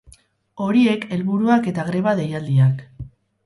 [0.67, 2.85] Horiek helburuak eta greba deialdiak.